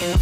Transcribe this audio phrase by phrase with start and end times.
[0.00, 0.16] Olá,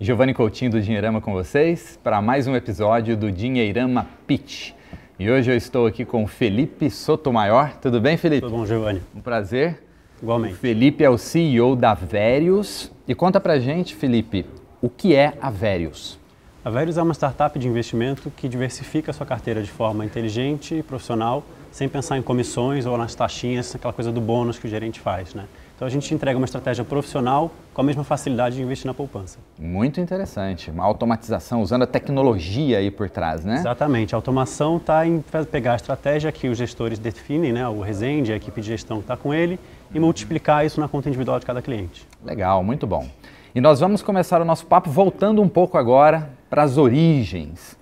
[0.00, 4.72] Giovanni Coutinho do Dinheirama com vocês para mais um episódio do Dinheirama Pitch.
[5.18, 7.76] E hoje eu estou aqui com Felipe Sotomayor.
[7.76, 8.40] Tudo bem, Felipe?
[8.40, 9.02] Tudo bom, Giovanni.
[9.14, 9.83] Um prazer.
[10.24, 10.54] Igualmente.
[10.54, 12.90] O Felipe é o CEO da Verius.
[13.06, 14.46] E conta pra gente, Felipe,
[14.80, 16.18] o que é a Verius?
[16.64, 20.76] A Verius é uma startup de investimento que diversifica a sua carteira de forma inteligente
[20.76, 24.70] e profissional, sem pensar em comissões ou nas taxinhas, aquela coisa do bônus que o
[24.70, 25.44] gerente faz, né?
[25.76, 29.38] Então a gente entrega uma estratégia profissional com a mesma facilidade de investir na poupança.
[29.58, 30.70] Muito interessante.
[30.70, 33.56] Uma automatização usando a tecnologia aí por trás, né?
[33.56, 34.14] Exatamente.
[34.14, 37.68] A automação está em pegar a estratégia que os gestores definem, né?
[37.68, 39.58] o Resende, a equipe de gestão que está com ele,
[39.94, 42.06] e multiplicar isso na conta individual de cada cliente.
[42.24, 43.08] Legal, muito bom.
[43.54, 47.78] E nós vamos começar o nosso papo voltando um pouco agora para as origens.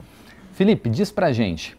[0.53, 1.77] Felipe, diz pra gente,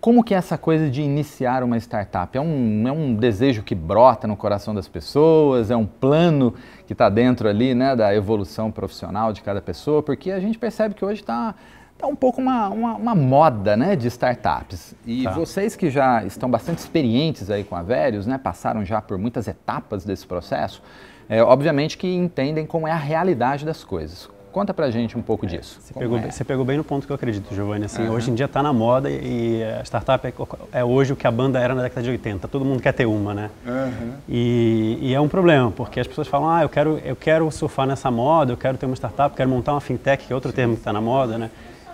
[0.00, 2.38] como que é essa coisa de iniciar uma startup?
[2.38, 5.70] É um, é um desejo que brota no coração das pessoas?
[5.70, 6.54] É um plano
[6.86, 10.02] que está dentro ali né, da evolução profissional de cada pessoa?
[10.02, 11.54] Porque a gente percebe que hoje está
[11.98, 14.94] tá um pouco uma, uma, uma, moda né, de startups.
[15.06, 15.30] E tá.
[15.30, 19.48] vocês que já estão bastante experientes aí com a Verius, né, passaram já por muitas
[19.48, 20.82] etapas desse processo,
[21.28, 24.28] é, obviamente que entendem como é a realidade das coisas.
[24.52, 25.78] Conta pra gente um pouco é, disso.
[25.82, 26.30] Você pegou, é?
[26.30, 27.84] você pegou, bem no ponto que eu acredito, Giovanni.
[27.84, 28.14] Assim, uhum.
[28.14, 30.32] Hoje em dia está na moda e a startup é,
[30.72, 32.48] é, hoje o que a banda era na década de 80.
[32.48, 33.50] Todo mundo quer ter uma, né?
[33.66, 34.12] Uhum.
[34.26, 37.86] E, e, é um problema, porque as pessoas falam, ah, eu quero, eu quero surfar
[37.86, 40.56] nessa moda, eu quero ter uma startup, quero montar uma fintech, que é outro Sim.
[40.56, 41.50] termo que está na moda, né?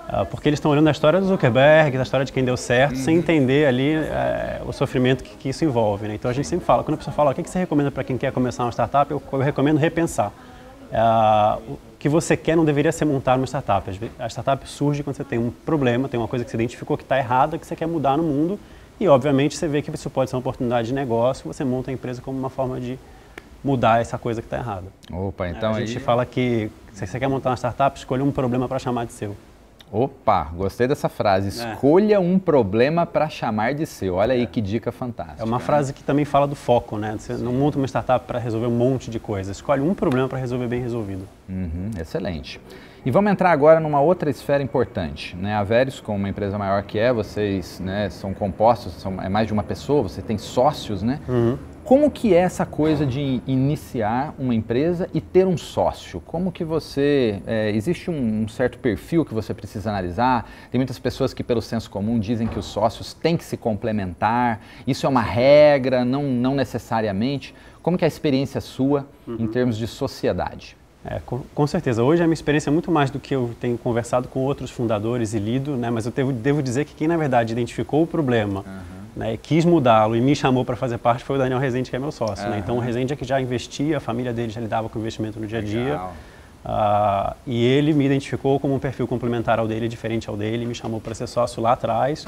[0.09, 2.97] Uh, porque eles estão olhando a história do Zuckerberg, da história de quem deu certo,
[2.97, 3.03] uhum.
[3.03, 6.09] sem entender ali uh, o sofrimento que, que, isso envolve.
[6.09, 6.15] Né?
[6.15, 8.05] Então a gente sempre fala, quando a pessoa fala, o que, que você recomenda para
[8.05, 10.33] quem quer começar uma startup, eu, eu recomendo repensar.
[10.91, 13.89] Uh, que você quer não deveria ser montar uma startup.
[14.19, 17.05] A startup surge quando você tem um problema, tem uma coisa que você identificou que
[17.05, 18.59] está errada, que você quer mudar no mundo
[18.99, 21.95] e, obviamente, você vê que isso pode ser uma oportunidade de negócio, você monta a
[21.95, 22.99] empresa como uma forma de
[23.63, 24.87] mudar essa coisa que está errada.
[25.11, 28.33] Opa, então é, A gente fala que se você quer montar uma startup, escolha um
[28.33, 29.37] problema para chamar de seu.
[29.93, 31.49] Opa, gostei dessa frase.
[31.49, 31.73] É.
[31.73, 32.19] Escolha é.
[32.19, 34.15] um problema para chamar de seu.
[34.15, 35.43] Olha aí que dica fantástica.
[35.43, 37.15] É uma frase que também fala do foco, né?
[37.19, 39.59] Você não monta uma startup para resolver um monte de coisas.
[39.59, 41.29] Escolhe um problema para resolver bem resolvido.
[41.47, 42.59] Uhum, excelente.
[43.05, 45.37] E vamos entrar agora numa outra esfera importante.
[45.37, 45.55] Né?
[45.55, 49.47] A Veris, como uma empresa maior que é, vocês né, são compostos, são, é mais
[49.47, 51.19] de uma pessoa, você tem sócios, né?
[51.29, 51.59] Uhum.
[51.93, 56.23] Como que é essa coisa de iniciar uma empresa e ter um sócio?
[56.23, 57.43] Como que você...
[57.47, 60.51] É, existe um, um, certo perfil que você precisa analisar?
[60.71, 64.63] Tem muitas pessoas que, pelo senso comum, dizem que os sócios têm que se complementar.
[64.87, 67.55] Isso é uma regra, não, não necessariamente.
[67.83, 69.37] Como que é a experiência sua uhum.
[69.41, 70.79] em termos de sociedade?
[71.05, 72.03] É, com, com, certeza.
[72.03, 75.35] Hoje a minha experiência é muito mais do que eu tenho conversado com outros fundadores
[75.35, 75.91] e lido, né?
[75.91, 78.61] mas eu devo, devo dizer que quem, na verdade, identificou o problema...
[78.61, 81.97] Uhum né, quis mudá-lo e me chamou para fazer parte foi o Daniel Rezende, que
[81.97, 82.45] é meu sócio.
[82.45, 82.53] Uhum.
[82.53, 82.59] Né?
[82.59, 85.47] Então o Rezende é que já investia, a família dele já lidava com investimento no
[85.47, 86.01] dia a dia.
[86.65, 90.75] Uh, e ele me identificou como um perfil complementar ao dele, diferente ao dele, me
[90.75, 92.25] chamou para ser sócio lá atrás.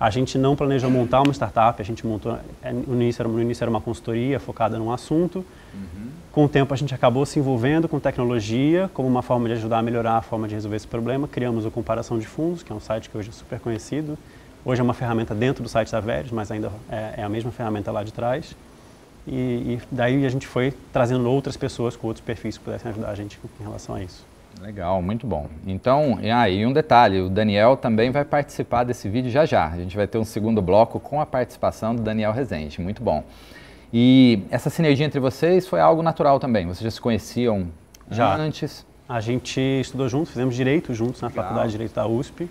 [0.00, 3.40] A gente não planejou montar uma startup, a gente montou, é, no início era, no
[3.40, 5.44] início era uma consultoria focada num assunto.
[5.72, 6.08] Uhum.
[6.32, 9.78] Com o tempo a gente acabou se envolvendo com tecnologia como uma forma de ajudar
[9.78, 11.28] a melhorar a forma de resolver esse problema.
[11.28, 14.18] Criamos o Comparação de Fundos, que é um site que hoje é super conhecido.
[14.64, 17.50] Hoje é uma ferramenta dentro do site da Veres, mas ainda é, é, a mesma
[17.50, 18.56] ferramenta lá de trás.
[19.26, 23.10] E, e, daí a gente foi trazendo outras pessoas com outros perfis que pudessem ajudar
[23.10, 24.24] a gente em relação a isso.
[24.62, 25.48] Legal, muito bom.
[25.66, 29.66] Então, ah, e um detalhe, o Daniel também vai participar desse vídeo já já.
[29.66, 33.22] A gente vai ter um segundo bloco com a participação do Daniel Rezende, muito bom.
[33.92, 36.64] E essa sinergia entre vocês foi algo natural também?
[36.64, 37.66] Vocês já se conheciam
[38.10, 38.86] já antes?
[39.06, 41.44] A gente estudou juntos, fizemos direito juntos na Legal.
[41.44, 42.48] Faculdade de Direito da USP.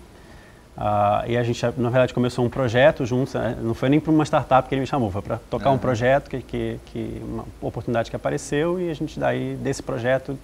[0.75, 3.55] Uh, e a gente, na verdade, começou um projeto juntos, né?
[3.61, 5.75] não foi nem para uma startup que ele me chamou, foi para tocar uhum.
[5.75, 10.37] um projeto, que, que, que, uma oportunidade que apareceu e a gente daí, desse projeto,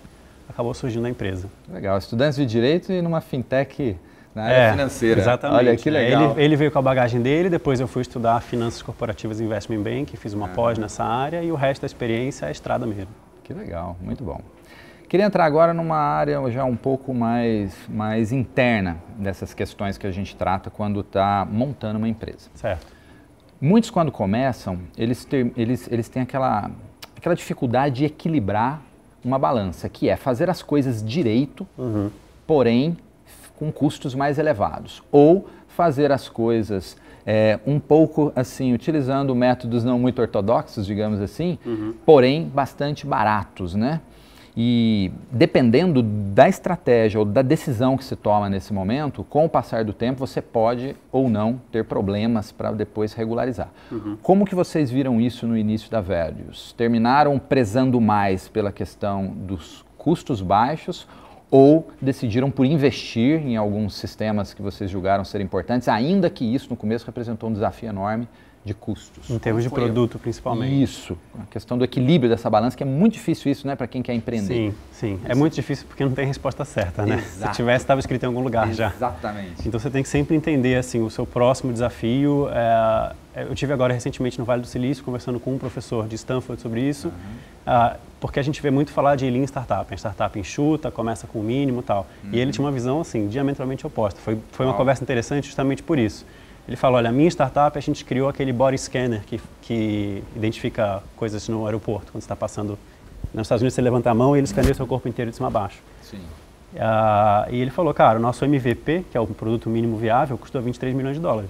[0.47, 1.47] acabou surgindo a empresa.
[1.67, 3.97] Legal, estudantes de Direito e numa fintech
[4.35, 5.19] na área é, financeira.
[5.19, 5.57] Exatamente.
[5.57, 6.31] Olha que legal.
[6.33, 9.81] Ele, ele, veio com a bagagem dele, depois eu fui estudar Finanças Corporativas e Investment
[9.81, 10.53] Bank, fiz uma uhum.
[10.53, 13.09] pós nessa área e o resto da experiência é a estrada mesmo.
[13.43, 14.39] Que legal, muito bom.
[15.09, 20.11] Queria entrar agora numa área já um pouco mais, mais interna dessas questões que a
[20.11, 22.47] gente trata quando está montando uma empresa.
[22.53, 22.85] Certo.
[23.59, 26.69] Muitos, quando começam, eles, ter, eles, eles têm aquela,
[27.17, 28.83] aquela dificuldade de equilibrar
[29.25, 32.11] uma balança, que é fazer as coisas direito, uhum.
[32.45, 32.95] porém
[33.57, 35.01] com custos mais elevados.
[35.11, 36.95] Ou fazer as coisas
[37.25, 41.95] é, um pouco assim, utilizando métodos não muito ortodoxos, digamos assim, uhum.
[42.05, 44.01] porém bastante baratos, né?
[44.61, 49.85] E dependendo da estratégia ou da decisão que se toma nesse momento, com o passar
[49.85, 53.69] do tempo você pode ou não ter problemas para depois regularizar.
[53.89, 54.17] Uhum.
[54.21, 56.73] Como que vocês viram isso no início da Velhos?
[56.73, 61.07] Terminaram prezando mais pela questão dos custos baixos
[61.49, 66.69] ou decidiram por investir em alguns sistemas que vocês julgaram ser importantes, ainda que isso
[66.69, 68.27] no começo representou um desafio enorme
[68.69, 69.29] de custos.
[69.29, 70.19] Em termos de produto, eu?
[70.19, 70.81] principalmente.
[70.81, 74.01] Isso, a questão do equilíbrio dessa balança, que é muito difícil isso, né, para quem
[74.01, 74.71] quer empreender.
[74.71, 75.19] Sim, sim.
[75.25, 77.15] É muito difícil porque não tem resposta certa, né?
[77.15, 77.51] Exato.
[77.51, 78.99] Se tivesse, estava escrito em algum lugar Exatamente.
[78.99, 79.07] já.
[79.07, 79.67] Exatamente.
[79.67, 82.47] Então você tem que sempre entender, assim, o seu próximo desafio.
[82.51, 83.15] É...
[83.47, 86.81] Eu tive agora recentemente no Vale do Silício, conversando com um professor de Stanford sobre
[86.81, 87.93] isso, uhum.
[87.93, 89.85] uh, porque a gente vê muito falar de Lean Startup.
[89.93, 92.05] A startup enxuta, começa com o mínimo e tal.
[92.23, 92.31] Uhum.
[92.33, 94.19] E ele tinha uma visão, assim, diametralmente oposta.
[94.19, 96.25] Foi, foi uma conversa interessante justamente por isso.
[96.69, 101.01] Ele falou, olha, a minha startup, a gente criou aquele body scanner que, que identifica
[101.15, 102.77] coisas no aeroporto, quando você está passando
[103.33, 105.35] nos Estados Unidos, você levanta a mão e ele escaneia o seu corpo inteiro de
[105.35, 105.81] cima a baixo.
[106.03, 106.19] Sim.
[106.75, 110.61] Uh, e ele falou, cara, o nosso MVP, que é o produto mínimo viável, custou
[110.61, 111.49] 23 milhões de dólares.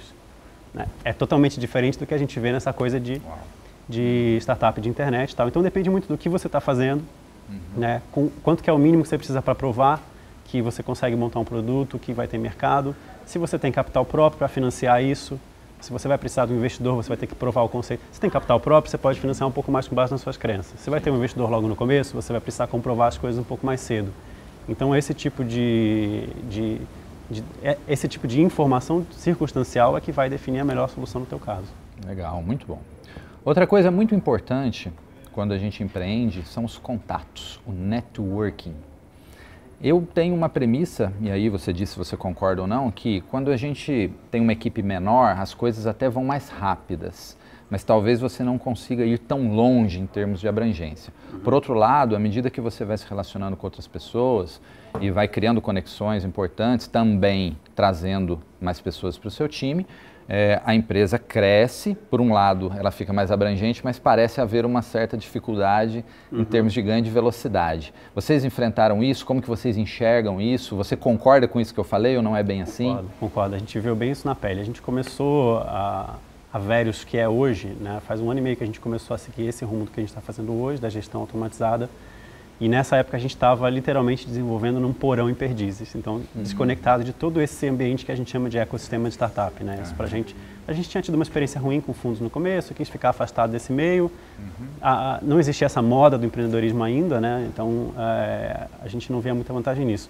[0.74, 0.88] Né?
[1.04, 3.22] É totalmente diferente do que a gente vê nessa coisa de,
[3.90, 5.50] de startup de internet e tal.
[5.50, 7.04] Então depende muito do que você está fazendo,
[7.50, 7.60] uhum.
[7.76, 8.02] né?
[8.14, 10.02] Com, quanto que é o mínimo que você precisa para provar
[10.46, 12.96] que você consegue montar um produto que vai ter mercado
[13.30, 15.40] se você tem capital próprio para financiar isso,
[15.80, 18.02] se você vai precisar de um investidor, você vai ter que provar o conceito.
[18.12, 20.80] Se tem capital próprio, você pode financiar um pouco mais com base nas suas crenças.
[20.80, 23.44] Se vai ter um investidor logo no começo, você vai precisar comprovar as coisas um
[23.44, 24.12] pouco mais cedo.
[24.68, 26.82] Então, esse tipo de, de,
[27.30, 31.28] de é, esse tipo de informação circunstancial é que vai definir a melhor solução no
[31.28, 31.68] teu caso.
[32.04, 32.82] Legal, muito bom.
[33.46, 34.92] Outra coisa muito importante
[35.32, 38.74] quando a gente empreende são os contatos, o networking.
[39.82, 43.50] Eu tenho uma premissa, e aí você diz se você concorda ou não, que quando
[43.50, 47.38] a gente tem uma equipe menor, as coisas até vão mais rápidas,
[47.70, 51.14] mas talvez você não consiga ir tão longe em termos de abrangência.
[51.46, 54.60] Por outro lado, à medida que você vai se relacionando com outras pessoas
[55.00, 59.88] e vai criando conexões importantes, também trazendo mais pessoas para o seu time,
[60.32, 64.84] é, a empresa cresce, por um lado ela fica mais abrangente, mas parece haver uma
[64.84, 66.42] certa dificuldade uhum.
[66.42, 67.92] em termos de ganho de velocidade.
[68.14, 69.26] Vocês enfrentaram isso?
[69.26, 70.76] Como que vocês enxergam isso?
[70.76, 72.90] Você concorda com isso que eu falei ou não é bem assim?
[72.90, 73.56] Concordo, concordo.
[73.56, 74.62] A gente viu bem isso na pele.
[74.62, 76.18] A gente começou a,
[76.54, 79.16] a Verius, que é hoje, né, faz um ano e meio que a gente começou
[79.16, 81.90] a seguir esse rumo que a gente está fazendo hoje, da gestão automatizada.
[82.60, 86.44] E nessa época a gente estava literalmente desenvolvendo num porão em perdizes, então uhum.
[86.44, 89.80] desconectado de todo esse ambiente que a gente chama de ecossistema de startup, né?
[89.82, 90.36] Isso pra gente,
[90.68, 93.72] a gente tinha tido uma experiência ruim com fundos no começo, quis ficar afastado desse
[93.72, 94.12] meio.
[94.38, 94.66] Uhum.
[94.82, 97.48] A, não existia essa moda do empreendedorismo ainda, né?
[97.54, 100.10] Então é, a gente não via muita vantagem nisso.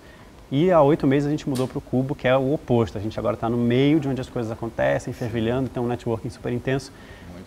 [0.52, 2.98] E há oito meses a gente mudou para o Cubo, que é o oposto.
[2.98, 6.30] A gente agora está no meio de onde as coisas acontecem, fervilhando, tem um networking
[6.32, 6.92] super intenso.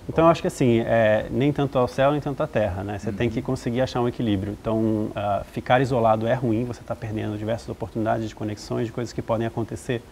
[0.09, 2.99] Então, eu acho que assim, é, nem tanto ao céu, nem tanto à terra, né?
[2.99, 3.17] Você uhum.
[3.17, 4.57] tem que conseguir achar um equilíbrio.
[4.61, 9.13] Então, uh, ficar isolado é ruim, você está perdendo diversas oportunidades de conexões, de coisas
[9.13, 10.03] que podem acontecer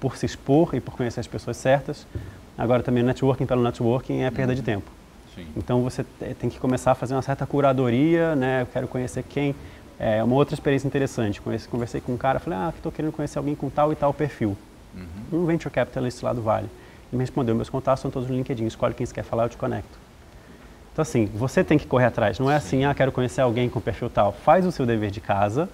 [0.00, 2.06] por se expor e por conhecer as pessoas certas.
[2.56, 4.56] Agora, também, networking pelo networking é perda uhum.
[4.56, 4.90] de tempo.
[5.34, 5.46] Sim.
[5.56, 6.04] Então, você
[6.38, 8.62] tem que começar a fazer uma certa curadoria, né?
[8.62, 9.54] Eu quero conhecer quem.
[9.98, 11.40] É uma outra experiência interessante.
[11.70, 14.56] Conversei com um cara, falei, ah, estou querendo conhecer alguém com tal e tal perfil.
[14.94, 15.40] Uhum.
[15.40, 16.68] Um venture capitalist lá do Vale
[17.16, 19.56] me respondeu, meus contatos são todos no LinkedIn, escolhe quem você quer falar, eu te
[19.56, 19.98] conecto.
[20.92, 23.80] Então assim, você tem que correr atrás, não é assim, ah, quero conhecer alguém com
[23.80, 24.32] perfil tal.
[24.32, 25.68] Faz o seu dever de casa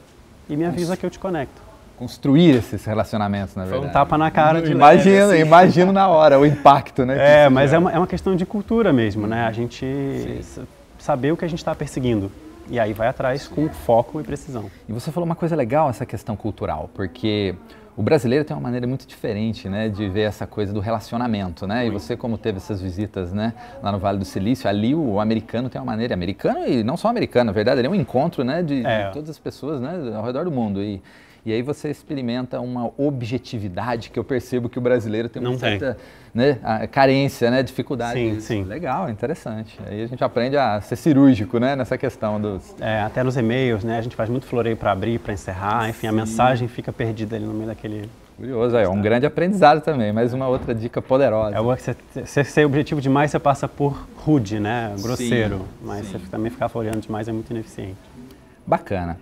[0.48, 1.60] e me avisa que eu te conecto.
[1.96, 3.82] Construir esses relacionamentos, na verdade.
[3.82, 5.40] Foi um tapa na cara de Imagino, leve, assim.
[5.40, 7.16] imagino na hora o impacto, né?
[7.44, 9.44] É, mas é uma, é uma questão de cultura mesmo, né?
[9.46, 10.64] A gente Sim.
[10.98, 12.30] saber o que a gente está perseguindo.
[12.70, 14.70] E aí vai atrás com foco e precisão.
[14.88, 17.54] E você falou uma coisa legal, essa questão cultural, porque
[17.98, 21.84] o brasileiro tem uma maneira muito diferente, né, de ver essa coisa do relacionamento, né?
[21.84, 23.52] E você como teve essas visitas, né,
[23.82, 27.08] lá no Vale do Silício, ali o americano tem uma maneira americano e não só
[27.08, 29.08] americano, na verdade, ele é um encontro, né, de, é.
[29.08, 31.02] de todas as pessoas, né, ao redor do mundo e
[31.48, 35.58] e aí você experimenta uma objetividade que eu percebo que o brasileiro tem uma Não
[35.58, 35.96] certa
[36.34, 36.58] Né,
[36.92, 38.20] carência, né, dificuldade.
[38.20, 38.62] Sim, sim.
[38.62, 39.78] Legal, interessante.
[39.86, 42.76] Aí a gente aprende a ser cirúrgico, né, nessa questão dos...
[42.80, 46.02] É, até nos e-mails, né, a gente faz muito floreio para abrir, para encerrar, enfim,
[46.02, 46.06] sim.
[46.06, 48.08] a mensagem fica perdida ali no meio daquele...
[48.36, 51.56] Curioso, é um grande aprendizado também, mais uma outra dica poderosa.
[51.56, 56.18] É, você, você ser objetivo demais, você passa por rude, né, grosseiro, sim, mas sim.
[56.18, 57.96] você também ficar floreando demais é muito ineficiente.
[58.66, 59.16] Bacana.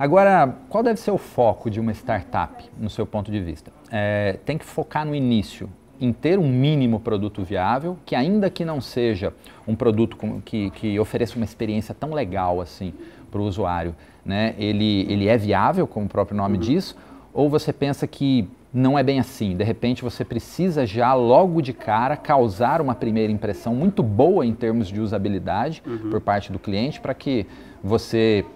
[0.00, 3.70] Agora, qual deve ser o foco de uma startup, no seu ponto de vista?
[3.92, 5.68] É, tem que focar no início,
[6.00, 9.34] em ter um mínimo produto viável, que ainda que não seja
[9.68, 12.94] um produto que, que ofereça uma experiência tão legal assim
[13.30, 14.54] para o usuário, né?
[14.56, 16.62] ele, ele é viável, como o próprio nome uhum.
[16.62, 16.96] diz,
[17.34, 21.74] ou você pensa que não é bem assim, de repente você precisa já logo de
[21.74, 26.08] cara causar uma primeira impressão muito boa em termos de usabilidade uhum.
[26.08, 27.46] por parte do cliente para que
[27.84, 28.46] você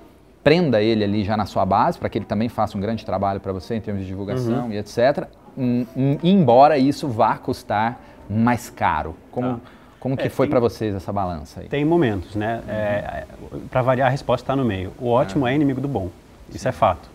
[0.44, 3.40] prenda ele ali já na sua base, para que ele também faça um grande trabalho
[3.40, 4.72] para você em termos de divulgação uhum.
[4.72, 5.26] e etc.
[5.56, 7.98] Um, um, embora isso vá custar
[8.28, 9.16] mais caro.
[9.32, 9.60] Como, tá.
[9.98, 11.68] como que é, foi para vocês essa balança aí?
[11.68, 12.56] Tem momentos, né?
[12.56, 12.72] Uhum.
[12.72, 13.24] É,
[13.70, 14.92] para variar, a resposta está no meio.
[15.00, 15.52] O ótimo é.
[15.52, 16.10] é inimigo do bom.
[16.52, 17.14] Isso é fato.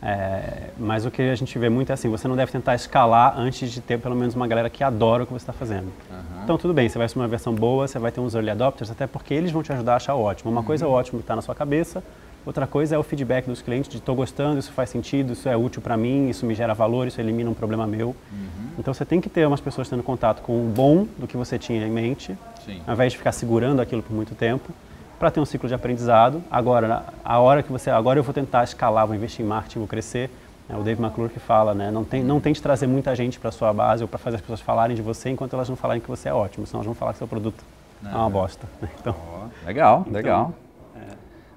[0.00, 3.36] É, mas o que a gente vê muito é assim, você não deve tentar escalar
[3.36, 5.86] antes de ter pelo menos uma galera que adora o que você está fazendo.
[6.08, 6.44] Uhum.
[6.44, 8.90] Então tudo bem, você vai assumir uma versão boa, você vai ter uns early adopters,
[8.90, 10.52] até porque eles vão te ajudar a achar ótimo.
[10.52, 10.66] Uma uhum.
[10.66, 12.02] coisa é ótimo que está na sua cabeça,
[12.48, 15.56] outra coisa é o feedback dos clientes de estou gostando, isso faz sentido, isso é
[15.56, 18.08] útil para mim, isso me gera valor, isso elimina um problema meu.
[18.08, 18.68] Uhum.
[18.78, 21.58] Então você tem que ter umas pessoas tendo contato com o bom do que você
[21.58, 22.80] tinha em mente, Sim.
[22.86, 24.72] ao invés de ficar segurando aquilo por muito tempo
[25.18, 26.42] para ter um ciclo de aprendizado.
[26.50, 29.88] Agora, a hora que você, agora eu vou tentar escalar, vou investir em marketing, vou
[29.88, 30.30] crescer.
[30.70, 31.90] É o Dave McClure que fala, né?
[31.90, 34.60] Não, tem, não tente trazer muita gente para sua base ou para fazer as pessoas
[34.60, 37.12] falarem de você enquanto elas não falarem que você é ótimo, senão elas vão falar
[37.12, 37.62] que seu produto
[38.04, 38.66] é, é uma bosta.
[39.00, 40.54] Então, oh, legal, então, legal.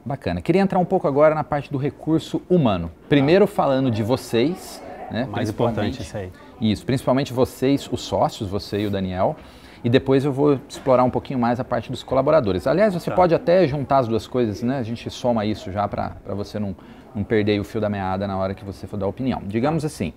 [0.06, 0.42] Bacana.
[0.42, 2.92] Queria entrar um pouco agora na parte do recurso humano.
[3.08, 4.82] Primeiro falando de vocês,
[5.12, 5.28] né?
[5.32, 6.32] Mais importante isso aí.
[6.60, 9.36] Isso, principalmente vocês, os sócios, você e o Daniel
[9.84, 12.68] e depois eu vou explorar um pouquinho mais a parte dos colaboradores.
[12.68, 13.16] Aliás, você tá.
[13.16, 14.78] pode até juntar as duas coisas, né?
[14.78, 16.76] A gente soma isso já para você não,
[17.16, 19.42] não perder o fio da meada na hora que você for dar opinião.
[19.46, 20.14] Digamos assim,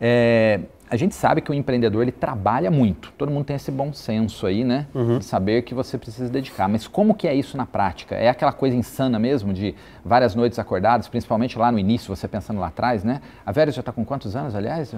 [0.00, 0.60] é,
[0.94, 3.12] a gente sabe que o empreendedor ele trabalha muito.
[3.18, 4.86] Todo mundo tem esse bom senso aí, né?
[4.94, 5.18] Uhum.
[5.18, 6.68] De saber que você precisa dedicar.
[6.68, 8.14] Mas como que é isso na prática?
[8.14, 9.74] É aquela coisa insana mesmo de
[10.04, 13.20] várias noites acordadas, principalmente lá no início, você pensando lá atrás, né?
[13.44, 14.94] A Vera já está com quantos anos, aliás?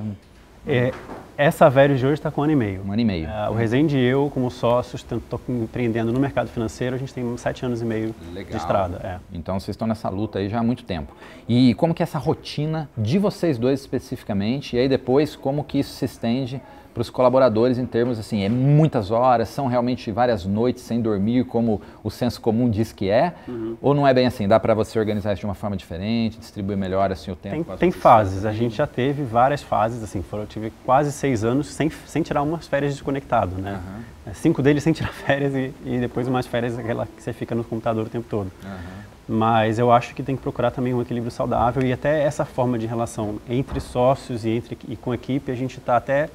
[0.66, 0.92] É,
[1.38, 2.82] essa Velhos de hoje está com um ano e meio.
[2.84, 3.28] Um ano e meio.
[3.28, 7.36] É, o Rezende e eu, como sócios, estou empreendendo no mercado financeiro, a gente tem
[7.36, 8.50] sete anos e meio Legal.
[8.50, 9.00] de estrada.
[9.04, 9.18] É.
[9.32, 11.14] Então vocês estão nessa luta aí já há muito tempo.
[11.48, 15.78] E como que é essa rotina de vocês dois especificamente, e aí depois como que
[15.78, 16.60] isso se estende
[16.96, 21.44] para os colaboradores em termos assim, é muitas horas, são realmente várias noites sem dormir,
[21.44, 23.76] como o senso comum diz que é, uhum.
[23.82, 24.48] ou não é bem assim?
[24.48, 27.64] Dá para você organizar isso de uma forma diferente, distribuir melhor assim o tempo?
[27.64, 31.44] Tem, tem fases, a gente já teve várias fases, assim, foram, eu tive quase seis
[31.44, 33.78] anos sem, sem tirar umas férias desconectado, né?
[34.26, 34.32] Uhum.
[34.32, 37.62] Cinco deles sem tirar férias e, e, depois umas férias aquela que você fica no
[37.62, 38.50] computador o tempo todo.
[38.64, 39.36] Uhum.
[39.36, 42.78] Mas eu acho que tem que procurar também um equilíbrio saudável e até essa forma
[42.78, 46.30] de relação entre sócios e, entre, e com equipe, a gente está até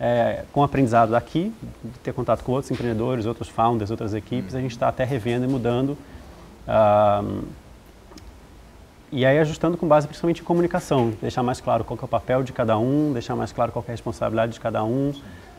[0.00, 1.52] é, com o aprendizado daqui,
[1.82, 5.44] de ter contato com outros empreendedores, outros founders, outras equipes, a gente está até revendo
[5.44, 5.96] e mudando.
[6.68, 7.44] Uh,
[9.10, 12.42] e aí ajustando com base principalmente em comunicação, deixar mais claro qual é o papel
[12.42, 15.12] de cada um, deixar mais claro qual é a responsabilidade de cada um.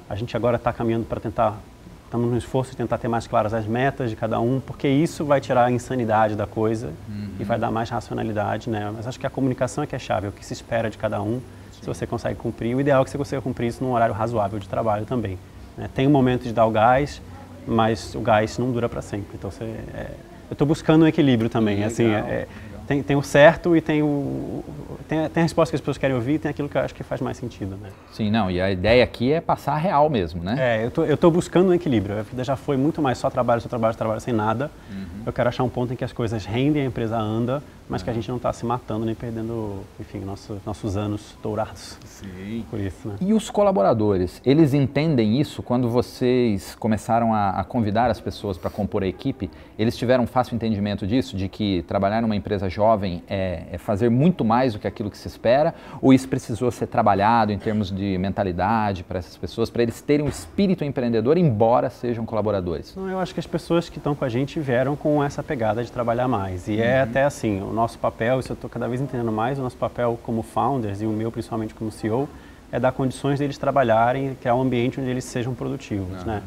[0.07, 1.57] A gente agora está caminhando para tentar,
[2.05, 5.25] estamos no esforço de tentar ter mais claras as metas de cada um, porque isso
[5.25, 7.29] vai tirar a insanidade da coisa uhum.
[7.39, 8.91] e vai dar mais racionalidade, né?
[8.95, 10.97] Mas acho que a comunicação é que é chave, é o que se espera de
[10.97, 11.41] cada um
[11.81, 12.75] se você consegue cumprir.
[12.75, 15.37] O ideal é que você consiga cumprir isso num horário razoável de trabalho também.
[15.77, 15.89] Né?
[15.93, 17.21] Tem um momento de dar o gás,
[17.65, 19.37] mas o gás não dura para sempre.
[19.37, 20.11] Então, você, é,
[20.49, 21.75] eu estou buscando um equilíbrio também.
[21.75, 22.47] Legal, assim, é,
[22.89, 24.63] tem, tem o certo e tem o.
[25.07, 26.95] Tem, tem a resposta que as pessoas querem ouvir e tem aquilo que eu acho
[26.95, 27.77] que faz mais sentido.
[27.77, 27.89] Né?
[28.11, 30.55] Sim, não, e a ideia aqui é passar real mesmo, né?
[30.57, 32.17] É, eu tô, estou buscando um equilíbrio.
[32.17, 34.71] A vida já foi muito mais só trabalho, só trabalho, só trabalho, sem nada.
[34.89, 35.21] Uhum.
[35.23, 38.09] Eu quero achar um ponto em que as coisas rendem, a empresa anda, mas que
[38.09, 41.97] a gente não está se matando nem perdendo, enfim, nosso, nossos anos dourados.
[42.05, 42.63] Sim.
[42.69, 43.15] Por isso, né?
[43.19, 48.69] E os colaboradores, eles entendem isso quando vocês começaram a, a convidar as pessoas para
[48.69, 49.49] compor a equipe?
[49.77, 54.09] Eles tiveram um fácil entendimento disso, de que trabalhar numa empresa jovem é, é fazer
[54.09, 55.73] muito mais do que aquilo que se espera?
[56.01, 60.25] Ou isso precisou ser trabalhado em termos de mentalidade para essas pessoas, para eles terem
[60.25, 62.95] um espírito empreendedor, embora sejam colaboradores?
[62.95, 65.83] Não, eu acho que as pessoas que estão com a gente vieram com essa pegada
[65.83, 66.67] de trabalhar mais.
[66.67, 66.83] E é uhum.
[66.83, 69.77] é até assim, o nosso papel, isso eu estou cada vez entendendo mais, o nosso
[69.77, 72.27] papel como founders e o meu principalmente como CEO,
[72.71, 76.43] é dar condições deles trabalharem, criar um ambiente onde eles sejam produtivos, né?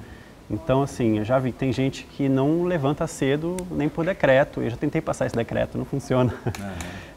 [0.53, 4.61] Então, assim, eu já vi, tem gente que não levanta cedo nem por decreto.
[4.61, 6.33] Eu já tentei passar esse decreto, não funciona.
[6.45, 6.53] Uhum.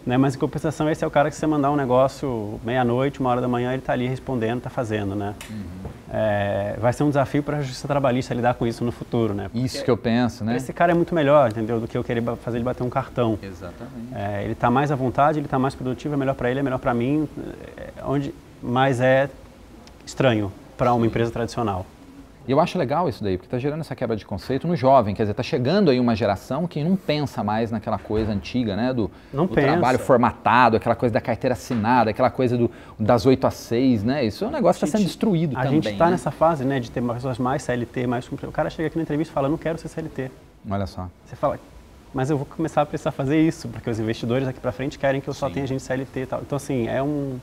[0.08, 0.18] né?
[0.18, 3.42] Mas, em compensação, esse é o cara que você mandar um negócio meia-noite, uma hora
[3.42, 5.36] da manhã, ele está ali respondendo, está fazendo, né?
[5.50, 5.89] Uhum.
[6.13, 9.50] É, vai ser um desafio para a justiça trabalhista lidar com isso no futuro, né?
[9.50, 10.56] Porque isso que eu penso, né?
[10.56, 11.80] Esse cara é muito melhor, entendeu?
[11.80, 13.38] Do que eu querer fazer ele bater um cartão.
[13.42, 14.15] Exatamente.
[14.15, 16.63] É, ele está mais à vontade, ele está mais produtivo, é melhor para ele, é
[16.63, 17.27] melhor para mim,
[17.75, 19.30] é, onde, mas é
[20.06, 21.86] estranho para uma empresa tradicional.
[22.47, 25.15] E eu acho legal isso daí, porque está gerando essa quebra de conceito no jovem.
[25.15, 28.93] Quer dizer, está chegando aí uma geração que não pensa mais naquela coisa antiga, né?
[28.93, 33.55] Do, do trabalho formatado, aquela coisa da carteira assinada, aquela coisa do, das 8 às
[33.55, 34.25] 6, né?
[34.25, 35.79] Isso é um negócio que está sendo destruído a também.
[35.79, 36.11] A gente está né?
[36.11, 38.27] nessa fase, né, de ter pessoas mais CLT, mais...
[38.31, 40.31] O cara chega aqui na entrevista e fala, não quero ser CLT.
[40.69, 41.07] Olha só.
[41.25, 41.59] Você fala,
[42.13, 45.19] mas eu vou começar a precisar fazer isso, porque os investidores aqui para frente querem
[45.19, 45.55] que eu só Sim.
[45.55, 46.41] tenha gente CLT e tal.
[46.41, 47.39] Então, assim, é um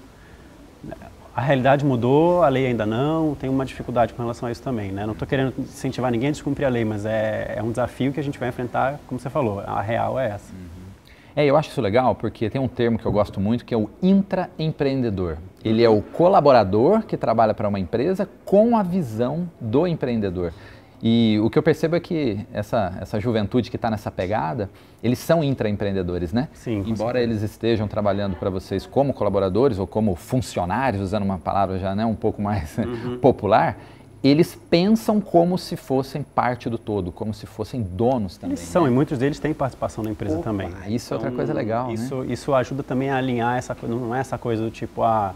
[1.34, 4.92] a realidade mudou, a lei ainda não, tem uma dificuldade com relação a isso também.
[4.92, 5.06] Né?
[5.06, 8.20] Não estou querendo incentivar ninguém a descumprir a lei, mas é, é, um desafio que
[8.20, 10.52] a gente vai enfrentar, como você falou, a real é essa.
[10.52, 10.82] Uhum.
[11.34, 13.76] É, eu acho isso legal porque tem um termo que eu gosto muito que é
[13.76, 15.38] o intraempreendedor.
[15.64, 20.52] Ele é o colaborador que trabalha para uma empresa com a visão do empreendedor.
[21.02, 24.70] E o que eu percebo é que essa, essa juventude que está nessa pegada,
[25.02, 26.48] eles são intraempreendedores, né?
[26.52, 26.84] Sim.
[26.86, 31.92] Embora eles estejam trabalhando para vocês como colaboradores ou como funcionários, usando uma palavra já
[31.92, 33.18] né, um pouco mais uhum.
[33.18, 33.78] popular,
[34.22, 38.56] eles pensam como se fossem parte do todo, como se fossem donos também.
[38.56, 38.90] Eles são, né?
[38.90, 40.68] e muitos deles têm participação na empresa Opa, também.
[40.86, 42.32] Isso então, é outra coisa legal, isso, né?
[42.32, 45.34] Isso ajuda também a alinhar essa coisa, não é essa coisa do tipo, ah,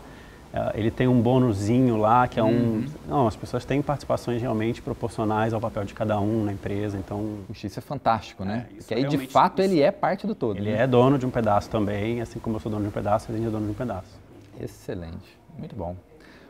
[0.75, 2.49] ele tem um bônusinho lá, que é um...
[2.49, 2.87] Uhum.
[3.09, 7.39] Não, as pessoas têm participações realmente proporcionais ao papel de cada um na empresa, então...
[7.51, 8.67] Isso é fantástico, né?
[8.71, 10.59] É, Porque aí, de fato, ele é parte do todo.
[10.59, 10.83] Ele né?
[10.83, 13.47] é dono de um pedaço também, assim como eu sou dono de um pedaço, ele
[13.47, 14.19] é dono de um pedaço.
[14.61, 15.97] Excelente, muito bom.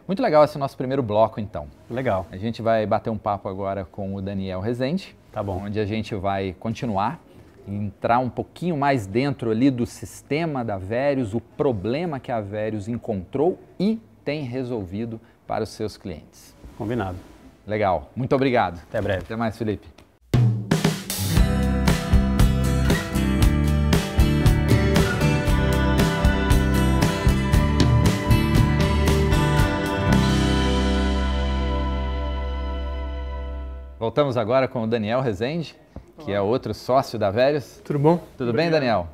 [0.06, 1.66] Muito legal esse nosso primeiro bloco, então.
[1.90, 2.26] Legal.
[2.30, 5.16] A gente vai bater um papo agora com o Daniel Rezende.
[5.32, 5.64] Tá bom.
[5.64, 7.20] Onde a gente vai continuar,
[7.66, 12.88] entrar um pouquinho mais dentro ali do sistema da Verius, o problema que a Verius
[12.88, 16.54] encontrou e tem resolvido para os seus clientes.
[16.76, 17.16] Combinado.
[17.66, 18.10] Legal.
[18.14, 18.80] Muito obrigado.
[18.88, 19.22] Até breve.
[19.22, 19.86] Até mais, Felipe.
[33.98, 35.74] Voltamos agora com o Daniel Rezende,
[36.18, 37.80] que é outro sócio da Velhos.
[37.84, 38.20] Tudo bom?
[38.36, 39.08] Tudo bem, Daniel?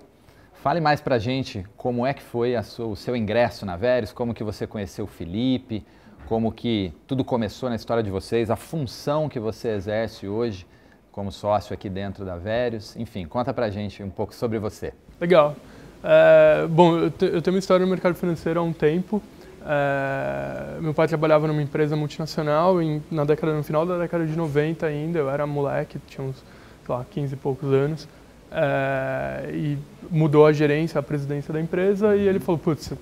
[0.54, 4.32] Fale mais pra gente como é que foi sua, o seu ingresso na Velhos, como
[4.32, 5.85] que você conheceu o Felipe,
[6.26, 10.66] como que tudo começou na história de vocês, a função que você exerce hoje
[11.11, 12.97] como sócio aqui dentro da Velhos.
[12.97, 14.94] Enfim, conta pra gente um pouco sobre você.
[15.21, 15.56] Legal.
[16.02, 19.23] É, bom, eu, te, eu tenho uma história no mercado financeiro há um tempo.
[19.64, 24.37] É, meu pai trabalhava numa empresa multinacional em, na década, no final da década de
[24.37, 26.42] 90 ainda, eu era moleque, tinha uns
[26.89, 28.09] lá, 15 e poucos anos,
[28.51, 29.79] é, e
[30.11, 32.93] mudou a gerência, a presidência da empresa, e ele falou, putz,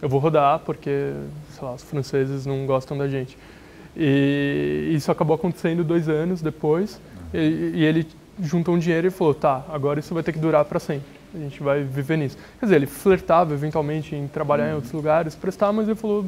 [0.00, 1.12] eu vou rodar porque
[1.60, 3.36] lá, os franceses não gostam da gente.
[3.96, 7.00] E isso acabou acontecendo dois anos depois,
[7.34, 8.06] e, e ele
[8.40, 11.38] juntou um dinheiro e falou, tá, agora isso vai ter que durar para sempre a
[11.38, 12.36] gente vai viver nisso.
[12.58, 14.70] Quer dizer, ele flertava eventualmente em trabalhar uhum.
[14.70, 16.26] em outros lugares, prestar, mas ele falou,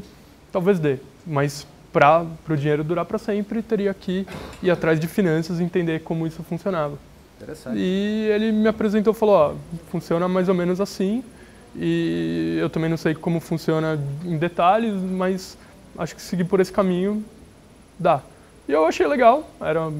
[0.53, 0.99] talvez dê.
[1.27, 4.26] Mas para o dinheiro durar para sempre, teria que
[4.62, 6.96] ir atrás de finanças e entender como isso funcionava.
[7.37, 7.76] Interessante.
[7.79, 9.55] E ele me apresentou e falou, ó,
[9.90, 11.24] funciona mais ou menos assim,
[11.74, 15.57] e eu também não sei como funciona em detalhes, mas
[15.98, 17.24] acho que seguir por esse caminho
[17.98, 18.20] dá.
[18.68, 19.90] E eu achei legal, era,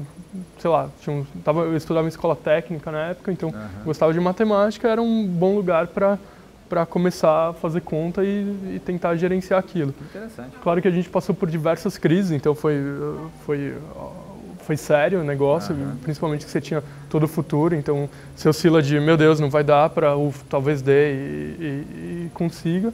[0.59, 3.83] sei lá, um, tava, eu estudava em escola técnica na época, então uhum.
[3.85, 6.17] gostava de matemática, era um bom lugar para
[6.71, 9.93] para começar a fazer conta e, e, tentar gerenciar aquilo.
[10.09, 10.55] Interessante.
[10.63, 12.77] Claro que a gente passou por diversas crises, então foi
[13.45, 13.75] foi
[14.59, 15.97] foi sério o negócio, uhum.
[16.01, 19.65] principalmente que você tinha todo o futuro, então você oscila de meu Deus, não vai
[19.65, 20.13] dar para
[20.47, 22.93] talvez dê e, e, e consiga.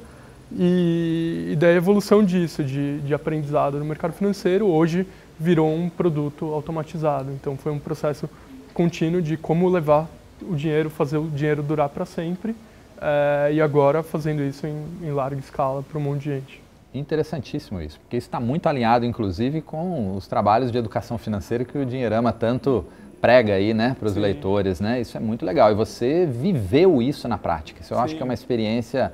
[0.51, 5.05] E, e daí a evolução disso, de, de aprendizado no mercado financeiro, hoje
[5.39, 7.31] virou um produto automatizado.
[7.31, 8.27] Então foi um processo
[8.73, 10.07] contínuo de como levar
[10.41, 12.55] o dinheiro, fazer o dinheiro durar para sempre
[13.01, 16.61] é, e agora fazendo isso em, em larga escala para um monte de gente.
[16.93, 21.77] Interessantíssimo isso, porque isso está muito alinhado, inclusive, com os trabalhos de educação financeira que
[21.77, 22.85] o Dinheirama tanto
[23.21, 25.01] prega aí, né, para os leitores, né?
[25.01, 25.71] Isso é muito legal.
[25.71, 27.81] E você viveu isso na prática.
[27.81, 28.03] Isso eu Sim.
[28.03, 29.11] acho que é uma experiência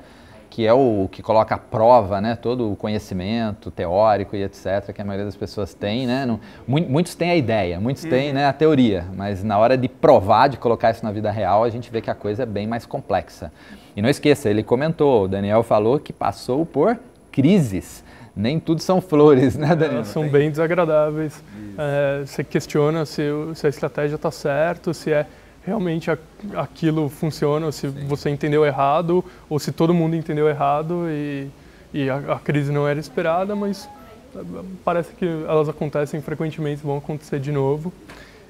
[0.54, 5.02] que é o que coloca à prova né, todo o conhecimento teórico e etc., que
[5.02, 6.06] a maioria das pessoas tem.
[6.06, 6.28] Né?
[6.28, 8.36] Não, muitos têm a ideia, muitos têm uhum.
[8.36, 11.72] né, a teoria, mas na hora de provar, de colocar isso na vida real, a
[11.72, 13.52] gente vê que a coisa é bem mais complexa.
[13.96, 17.00] E não esqueça, ele comentou, o Daniel falou que passou por
[17.32, 18.04] crises.
[18.36, 19.96] Nem tudo são flores, né, Daniel?
[19.96, 21.44] Elas são bem desagradáveis.
[21.76, 23.24] É, você questiona se,
[23.56, 25.26] se a estratégia está certa, se é
[25.66, 26.12] realmente
[26.56, 28.06] aquilo funciona, se Sim.
[28.08, 31.48] você entendeu errado ou se todo mundo entendeu errado e,
[31.94, 33.90] e a, a, crise não era esperada, mas
[34.36, 34.40] eh,
[34.84, 37.94] parece que elas acontecem frequentemente, vão acontecer de novo.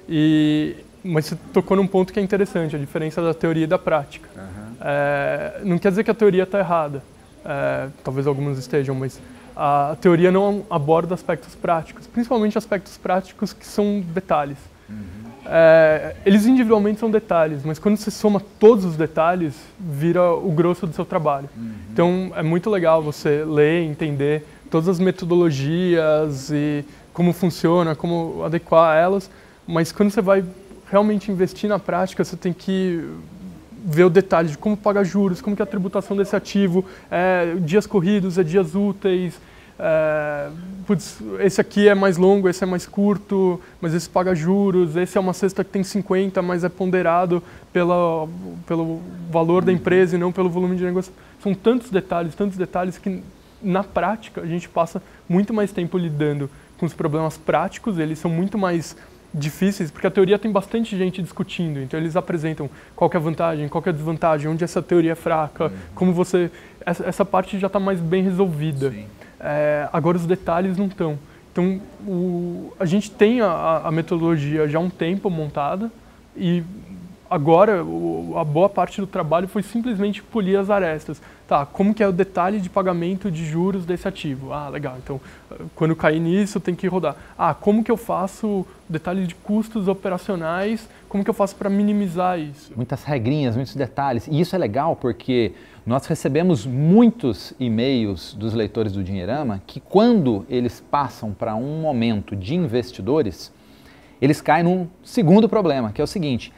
[0.08, 3.78] E, mas você tocou num ponto que é interessante, a diferença da teoria e da
[3.78, 4.28] prática.
[4.36, 4.76] Uhum.
[4.80, 7.02] É, não quer dizer que a teoria está errada,
[7.44, 9.20] é, talvez algumas estejam, mas
[9.54, 14.58] a teoria não aborda aspectos práticos, principalmente aspectos práticos que são detalhes.
[14.88, 20.50] Uhum é, eles individualmente são detalhes, mas quando você soma todos os detalhes, vira o
[20.50, 21.48] grosso do seu trabalho.
[21.56, 21.72] Uhum.
[21.92, 28.96] Então é muito legal você ler, entender todas as metodologias e como funciona, como adequar
[28.96, 29.30] elas,
[29.66, 30.44] mas quando você vai
[30.90, 33.04] realmente investir na prática, você tem que
[33.84, 37.54] ver o detalhe de como pagar juros, como que é a tributação desse ativo, é,
[37.60, 39.38] dias corridos, é dias úteis,
[39.78, 40.48] é,
[40.86, 45.18] putz, esse aqui é mais longo, esse é mais curto, mas esse paga juros, esse
[45.18, 48.28] é uma cesta que tem 50, mas é ponderado pela,
[48.66, 51.12] pelo valor da empresa e não pelo volume de negócio.
[51.42, 53.22] São tantos detalhes, tantos detalhes que
[53.62, 58.30] na prática a gente passa muito mais tempo lidando com os problemas práticos, eles são
[58.30, 58.96] muito mais
[59.32, 63.68] difíceis, porque a teoria tem bastante gente discutindo, então eles apresentam qual é a vantagem,
[63.68, 65.70] qual é a desvantagem, onde essa teoria é fraca, uhum.
[65.94, 66.50] como você...
[66.86, 68.92] Essa, essa parte já está mais bem resolvida.
[69.44, 71.18] É, agora os detalhes não estão.
[71.52, 75.92] Então, o, a gente tem a, a, metodologia já há um tempo montada
[76.34, 76.64] e
[77.34, 81.20] agora a boa parte do trabalho foi simplesmente polir as arestas.
[81.48, 84.52] Tá, como que é o detalhe de pagamento de juros desse ativo?
[84.52, 85.20] Ah, legal, então
[85.74, 87.16] quando cair nisso tem que rodar.
[87.36, 92.38] Ah, como que eu faço detalhe de custos operacionais, como que eu faço para minimizar
[92.38, 92.72] isso?
[92.76, 94.28] Muitas regrinhas, muitos detalhes.
[94.28, 95.52] E isso é legal porque
[95.84, 102.36] nós recebemos muitos e-mails dos leitores do Dinheirama que quando eles passam para um momento
[102.36, 103.52] de investidores,
[104.22, 106.52] eles caem num segundo problema, que é o seguinte,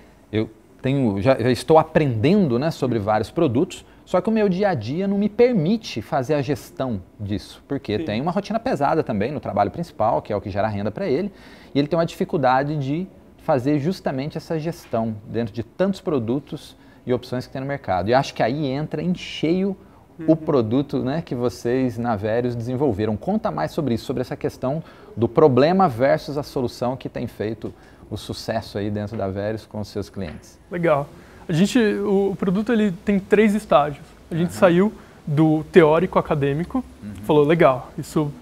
[0.87, 4.75] tenho, já, já estou aprendendo né, sobre vários produtos, só que o meu dia a
[4.75, 8.05] dia não me permite fazer a gestão disso, porque Sim.
[8.05, 11.09] tem uma rotina pesada também no trabalho principal, que é o que gera renda para
[11.09, 11.33] ele,
[11.75, 17.13] e ele tem uma dificuldade de fazer justamente essa gestão dentro de tantos produtos e
[17.13, 18.09] opções que tem no mercado.
[18.09, 19.77] E acho que aí entra em cheio
[20.21, 20.27] uhum.
[20.29, 23.17] o produto né, que vocês na Verius desenvolveram.
[23.17, 24.85] Conta mais sobre isso, sobre essa questão
[25.17, 27.75] do problema versus a solução que tem feito
[28.11, 30.59] o sucesso aí dentro da Verius com os seus clientes.
[30.71, 31.09] Legal.
[31.49, 34.05] A gente, o, o produto ele tem três estágios.
[34.31, 34.59] A gente uhum.
[34.59, 34.93] saiu
[35.27, 37.15] do teórico acadêmico, uhum.
[37.25, 38.33] falou legal, isso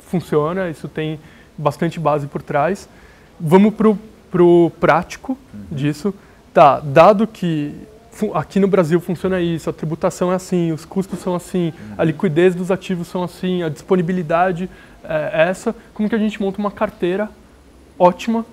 [0.00, 1.18] funciona, isso tem
[1.56, 2.88] bastante base por trás.
[3.38, 5.60] Vamos para o prático uhum.
[5.70, 6.14] disso.
[6.52, 7.74] Tá, dado que
[8.32, 12.06] aqui no Brasil funciona isso, a tributação é assim, os custos são assim, a uhum.
[12.06, 14.70] liquidez dos ativos são assim, a disponibilidade
[15.02, 17.28] é essa, como que a gente monta uma carteira
[17.98, 18.46] ótima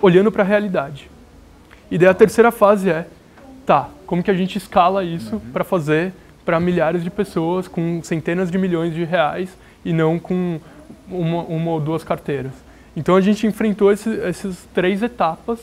[0.00, 1.10] olhando para a realidade.
[1.90, 3.06] E daí a terceira fase é
[3.66, 5.52] tá, como que a gente escala isso uhum.
[5.52, 6.12] para fazer
[6.44, 10.60] para milhares de pessoas com centenas de milhões de reais e não com
[11.08, 12.52] uma, uma ou duas carteiras.
[12.96, 15.60] Então a gente enfrentou esse, essas três etapas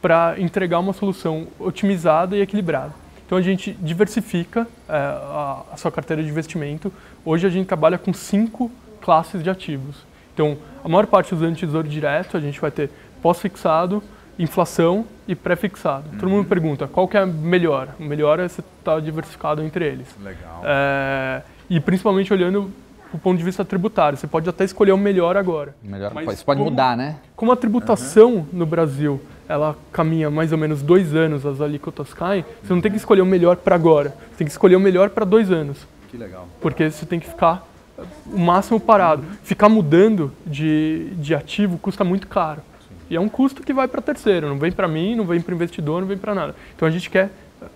[0.00, 2.92] para entregar uma solução otimizada e equilibrada.
[3.26, 6.92] Então a gente diversifica é, a, a sua carteira de investimento.
[7.24, 9.96] Hoje a gente trabalha com cinco classes de ativos.
[10.32, 12.90] Então a maior parte usando tesouro direto, a gente vai ter
[13.22, 14.02] pós-fixado,
[14.38, 16.04] inflação e pré-fixado.
[16.12, 16.18] Uhum.
[16.18, 17.88] Todo mundo pergunta qual que é melhor.
[17.98, 20.08] O melhor é você estar tá diversificado entre eles.
[20.22, 20.62] Legal.
[20.64, 22.70] É, e principalmente olhando
[23.12, 24.16] do ponto de vista tributário.
[24.16, 25.74] Você pode até escolher o melhor agora.
[25.82, 27.16] Melhor, Mas isso pode como, mudar, né?
[27.36, 28.46] Como a tributação uhum.
[28.52, 32.90] no Brasil ela caminha mais ou menos dois anos, as alíquotas caem, você não tem
[32.90, 34.10] que escolher o melhor para agora.
[34.30, 35.78] Você tem que escolher o melhor para dois anos.
[36.08, 36.46] Que legal.
[36.60, 37.66] Porque você tem que ficar
[38.32, 39.22] o máximo parado.
[39.22, 39.36] Uhum.
[39.42, 42.62] Ficar mudando de, de ativo custa muito caro.
[43.10, 45.52] E é um custo que vai para terceiro, não vem para mim, não vem para
[45.52, 46.54] o investidor, não vem para nada.
[46.76, 47.30] Então a gente quer,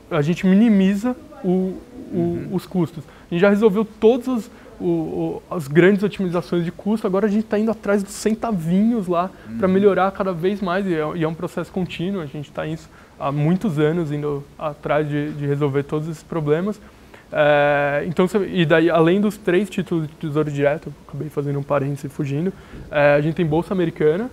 [0.08, 1.80] a gente minimiza o, o,
[2.12, 2.48] uhum.
[2.52, 3.02] os custos.
[3.28, 7.44] A gente já resolveu todas as, o, as grandes otimizações de custo, agora a gente
[7.44, 9.58] está indo atrás dos centavinhos lá uhum.
[9.58, 12.64] para melhorar cada vez mais, e é, e é, um processo contínuo, a gente está
[12.64, 16.80] isso há muitos anos indo atrás de, de resolver todos esses problemas.
[17.32, 22.12] É, então, e daí, além dos três títulos de tesouro direto, acabei fazendo um parênteses
[22.12, 22.52] fugindo,
[22.90, 24.30] é, a gente tem Bolsa Americana,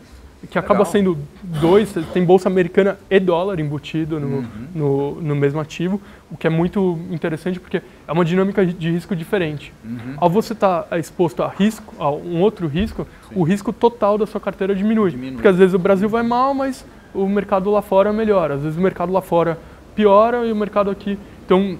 [0.49, 0.91] que acaba Legal.
[0.91, 4.45] sendo dois, tem bolsa americana e dólar embutido no, uhum.
[4.73, 6.01] no, no, mesmo ativo,
[6.31, 9.71] o que é muito interessante porque é uma dinâmica de risco diferente.
[9.83, 10.15] Uhum.
[10.17, 13.35] Ao você estar tá exposto a risco, a um outro risco, Sim.
[13.35, 15.11] o risco total da sua carteira diminui.
[15.11, 15.33] diminui.
[15.33, 18.55] Porque às vezes o Brasil vai mal, mas o mercado lá fora melhora.
[18.55, 19.59] Às vezes o mercado lá fora
[19.95, 21.19] piora e o mercado aqui.
[21.45, 21.77] Então uhum.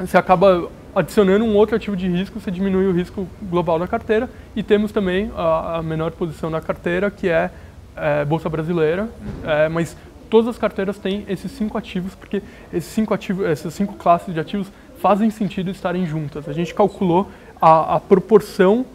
[0.00, 4.30] você acaba adicionando um outro ativo de risco, você diminui o risco global da carteira
[4.54, 7.50] e temos também a, a menor posição da carteira, que é
[7.96, 9.08] é, Bolsa Brasileira,
[9.44, 9.96] é, mas
[10.28, 14.40] todas as carteiras têm esses cinco ativos, porque esses cinco ativos, essas cinco classes de
[14.40, 16.48] ativos fazem sentido estarem juntas.
[16.48, 17.30] A gente calculou
[17.60, 18.86] a, a proporção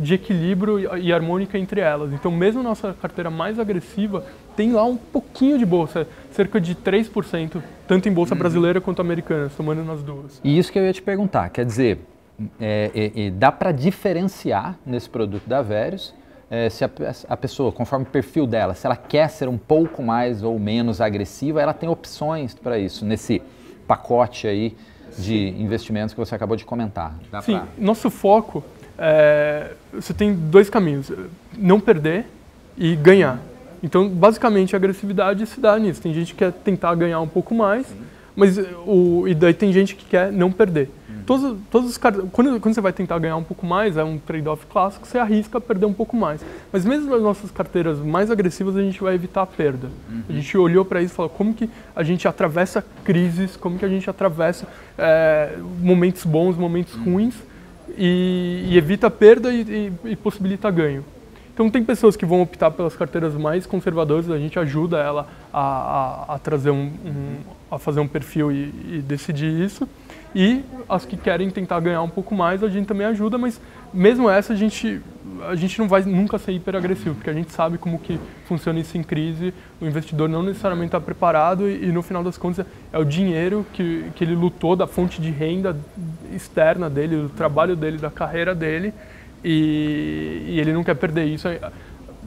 [0.00, 2.12] de equilíbrio e harmônica entre elas.
[2.12, 4.24] Então, mesmo a nossa carteira mais agressiva
[4.56, 8.38] tem lá um pouquinho de bolsa, cerca de 3%, tanto em bolsa uhum.
[8.38, 10.40] brasileira quanto americana, somando nas duas.
[10.42, 12.00] E isso que eu ia te perguntar, quer dizer,
[12.60, 16.12] é, é, é, dá para diferenciar nesse produto da Verius
[16.54, 16.90] é, se a,
[17.28, 21.00] a, pessoa, conforme o perfil dela, se ela quer ser um pouco mais ou menos
[21.00, 23.42] agressiva, ela tem opções para isso, nesse
[23.88, 24.76] pacote aí
[25.18, 25.60] de Sim.
[25.60, 27.18] investimentos que você acabou de comentar.
[27.30, 27.66] Dá Sim, pra...
[27.76, 28.62] nosso foco,
[28.96, 31.10] é, você tem dois caminhos,
[31.58, 32.24] não perder
[32.78, 33.40] e ganhar.
[33.82, 36.00] Então, basicamente, a agressividade se dá nisso.
[36.00, 37.84] Tem gente que quer tentar ganhar um pouco mais,
[38.36, 40.88] mas o, e daí tem gente que quer não perder.
[41.26, 44.66] Todos, todos os quando, quando você vai tentar ganhar um pouco mais, é um trade-off
[44.66, 46.44] clássico, você arrisca perder um pouco mais.
[46.72, 49.88] Mas mesmo nas nossas carteiras mais agressivas, a gente vai evitar a perda.
[50.08, 50.22] Uhum.
[50.28, 53.84] A gente olhou para isso e falou como que a gente atravessa crises, como que
[53.84, 54.66] a gente atravessa
[54.98, 57.04] é, momentos bons, momentos uhum.
[57.04, 57.34] ruins,
[57.96, 61.04] e, e, evita a perda e, e, e possibilita ganho.
[61.52, 65.60] Então tem pessoas que vão optar pelas carteiras mais conservadoras, a gente ajuda ela a,
[65.60, 67.36] a, a trazer um, um,
[67.70, 69.88] a fazer um perfil e, e, decidir isso.
[70.34, 73.60] E as que querem tentar ganhar um pouco mais, a gente também ajuda, mas
[73.92, 75.00] mesmo essa a gente,
[75.48, 78.80] a gente não vai nunca ser hiper agressivo, porque a gente sabe como que funciona
[78.80, 82.66] isso em crise, o investidor não necessariamente está preparado e, e, no final das contas
[82.92, 85.76] é o dinheiro que, que ele lutou da fonte de renda
[86.34, 88.92] externa dele, do trabalho dele, da carreira dele,
[89.44, 91.46] e, e ele não quer perder isso,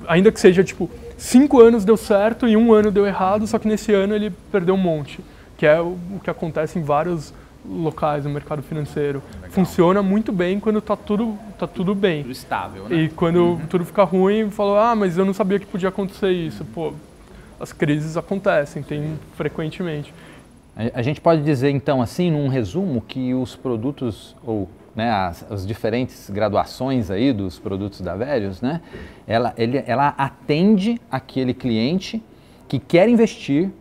[0.08, 3.68] ainda que seja tipo cinco anos deu certo e um ano deu errado, só que
[3.68, 5.20] nesse ano ele perdeu um monte,
[5.58, 7.34] que é o, o que acontece em vários
[7.68, 9.22] locais no mercado financeiro.
[9.36, 9.52] Legal.
[9.52, 12.24] Funciona muito bem quando está tudo, tá tudo bem.
[12.24, 12.96] Tudo estável, né?
[12.96, 13.68] E quando uhum.
[13.68, 16.64] tudo fica ruim, falou, ah, mas eu não sabia que podia acontecer isso.
[16.66, 16.94] Pô,
[17.60, 20.14] as crises acontecem, tem frequentemente.
[20.94, 25.66] A gente pode dizer, então, assim, num resumo, que os produtos, ou né, as, as,
[25.66, 28.82] diferentes graduações aí dos produtos da Verius, né,
[29.26, 32.22] ela, ele, ela atende aquele cliente
[32.68, 33.72] que quer investir,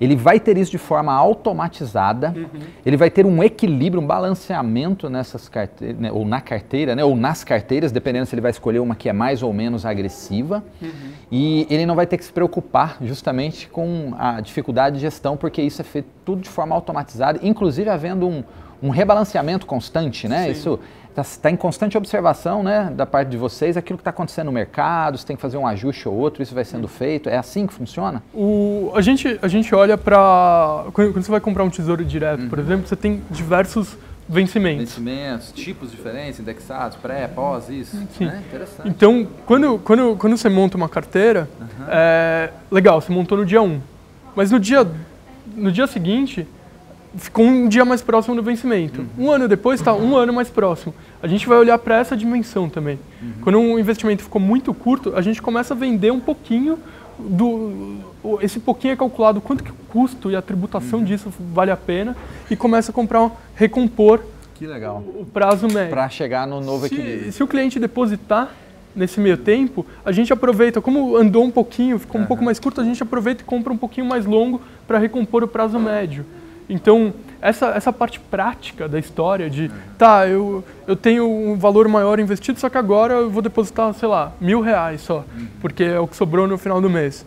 [0.00, 2.60] ele vai ter isso de forma automatizada, uhum.
[2.84, 7.16] ele vai ter um equilíbrio, um balanceamento nessas carteiras, né, ou na carteira, né, ou
[7.16, 10.90] nas carteiras, dependendo se ele vai escolher uma que é mais ou menos agressiva, uhum.
[11.32, 15.62] e ele não vai ter que se preocupar justamente com a dificuldade de gestão, porque
[15.62, 18.44] isso é feito tudo de forma automatizada, inclusive havendo um,
[18.82, 20.44] um rebalanceamento constante, né?
[20.44, 20.50] Sim.
[20.50, 20.80] Isso
[21.20, 24.52] está tá em constante observação, né, da parte de vocês, aquilo que está acontecendo no
[24.52, 27.28] mercado, se tem que fazer um ajuste ou outro, isso vai sendo feito.
[27.28, 28.22] É assim que funciona?
[28.34, 30.84] O, a, gente, a gente olha para.
[30.92, 32.48] Quando, quando, você vai comprar um tesouro direto, uhum.
[32.48, 33.96] por exemplo, você tem diversos
[34.28, 34.84] vencimentos.
[34.84, 37.96] Vencimentos, tipos diferentes, indexados, pré, pós, isso.
[38.16, 38.28] Sim.
[38.28, 38.88] É interessante.
[38.88, 41.86] Então, quando, quando, quando você monta uma carteira, uhum.
[41.88, 43.80] é legal, você montou no dia 1.
[44.34, 44.86] Mas no dia,
[45.54, 46.46] no dia seguinte,
[47.16, 49.00] ficou um dia mais próximo do vencimento.
[49.00, 49.26] Uhum.
[49.26, 50.94] Um ano depois está um ano mais próximo.
[51.22, 52.98] A gente vai olhar para essa dimensão também.
[53.20, 53.32] Uhum.
[53.42, 56.78] Quando um investimento ficou muito curto, a gente começa a vender um pouquinho
[57.18, 57.96] do
[58.40, 61.04] esse pouquinho é calculado quanto que o custo e a tributação uhum.
[61.04, 62.16] disso vale a pena
[62.50, 64.20] e começa a comprar recompor
[64.54, 64.98] que legal.
[64.98, 67.32] o prazo médio para chegar no novo se, equilíbrio.
[67.32, 68.50] Se o cliente depositar
[68.94, 72.80] nesse meio tempo, a gente aproveita, como andou um pouquinho, ficou um pouco mais curto,
[72.80, 76.24] a gente aproveita e compra um pouquinho mais longo para recompor o prazo médio.
[76.68, 82.18] Então, essa, essa parte prática da história de, tá, eu, eu tenho um valor maior
[82.18, 85.24] investido, só que agora eu vou depositar, sei lá, mil reais só,
[85.60, 87.24] porque é o que sobrou no final do mês.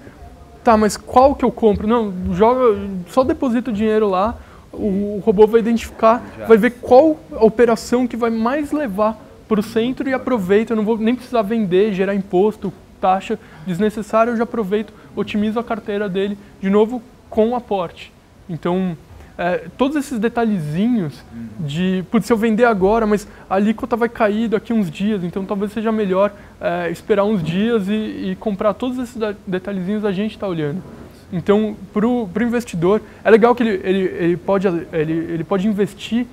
[0.64, 1.88] Tá, mas qual que eu compro?
[1.88, 2.78] Não, joga,
[3.10, 4.36] só deposita o dinheiro lá,
[4.74, 9.64] o, robô vai identificar, vai ver qual a operação que vai mais levar para o
[9.64, 14.44] centro e aproveita, eu não vou nem precisar vender, gerar imposto, taxa desnecessária, eu já
[14.44, 18.12] aproveito, otimizo a carteira dele de novo com o aporte.
[18.50, 18.98] Então,
[19.40, 21.24] é, todos esses detalhezinhos
[21.58, 25.46] de, putz, se eu vender agora, mas a alíquota vai cair daqui uns dias, então
[25.46, 27.92] talvez seja melhor é, esperar uns dias e,
[28.32, 29.16] e, comprar todos esses
[29.48, 30.84] detalhezinhos a gente está olhando.
[31.32, 36.28] Então, para o investidor, é legal que ele, ele, ele, pode, ele, ele pode investir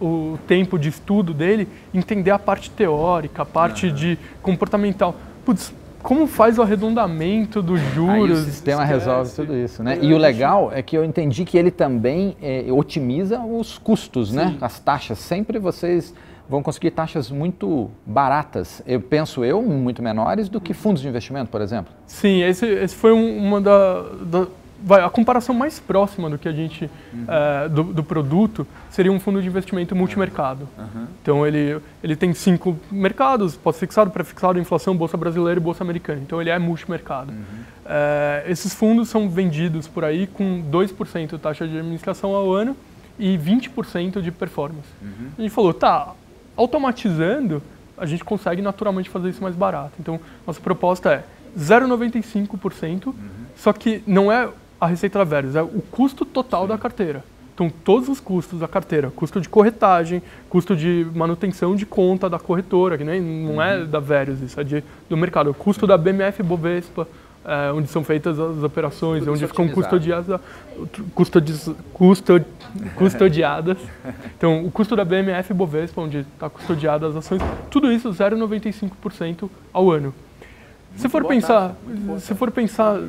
[0.00, 3.94] o tempo de estudo dele, entender a parte teórica, a parte uhum.
[3.94, 5.14] de comportamental.
[5.44, 5.74] Putz,
[6.06, 8.14] como faz o arredondamento dos juros.
[8.14, 9.00] Aí o sistema esquece.
[9.00, 9.98] resolve tudo isso, né?
[10.00, 14.44] E o legal é que eu entendi que ele também é, otimiza os custos, né?
[14.44, 14.50] Sim.
[14.52, 14.58] né?
[14.60, 15.18] As taxas.
[15.18, 16.14] Sempre vocês
[16.48, 21.50] vão conseguir taxas muito baratas, eu penso eu, muito menores do que fundos de investimento,
[21.50, 21.92] por exemplo.
[22.06, 24.46] Sim, esse, esse foi um, uma da, da
[24.82, 27.24] vai, a comparação mais próxima do que a gente uhum.
[27.28, 30.68] é, do, do, produto seria um fundo de investimento multimercado.
[30.78, 31.06] Uhum.
[31.22, 36.20] Então ele ele tem cinco mercados: pós-fixado, pré-fixado, inflação, bolsa brasileira e bolsa americana.
[36.22, 37.32] Então ele é multimercado.
[37.32, 37.64] Uhum.
[37.84, 42.76] É, esses fundos são vendidos por aí com 2% de taxa de administração ao ano
[43.18, 44.88] e 20% de performance.
[45.00, 45.30] Uhum.
[45.38, 46.14] A gente falou, tá,
[46.56, 47.62] automatizando
[47.96, 49.92] a gente consegue naturalmente fazer isso mais barato.
[49.98, 51.24] Então nossa proposta é
[51.58, 53.14] 0,95%, uhum.
[53.56, 54.48] só que não é
[54.80, 56.68] a receita da Verus, é o custo total Sim.
[56.68, 57.24] da carteira.
[57.56, 62.38] Então, todos os custos da carteira, custo de corretagem, custo de manutenção de conta da
[62.38, 63.82] corretora, que nem, não é uhum.
[63.82, 65.48] é da Verius, isso é de, do mercado.
[65.48, 67.08] O custo da BMF Bovespa,
[67.46, 70.38] é, onde são feitas as operações, Tudo onde ficam custodiadas,
[71.14, 71.54] custodi,
[71.94, 72.44] custo,
[72.94, 73.78] custodiadas.
[74.36, 79.90] Então, o custo da BMF Bovespa, onde está custodiadas as ações, tudo isso 0,95% ao
[79.90, 80.14] ano.
[80.96, 81.74] Se for, pensar,
[82.18, 83.00] se for pensar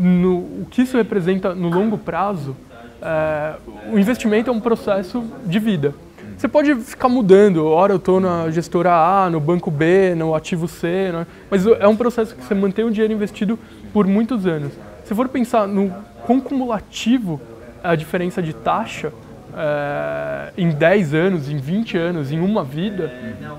[0.00, 2.56] no o que isso representa no longo prazo,
[3.02, 3.54] é,
[3.92, 5.94] o investimento é um processo de vida.
[6.36, 10.66] Você pode ficar mudando, hora eu estou na gestora A, no banco B, no ativo
[10.66, 11.26] C, né?
[11.50, 13.58] mas é um processo que você mantém o dinheiro investido
[13.92, 14.72] por muitos anos.
[15.04, 15.92] Se for pensar no
[16.24, 17.38] quão cumulativo
[17.84, 19.12] é a diferença de taxa,
[19.56, 23.12] é, em 10 anos, em 20 anos, em uma vida,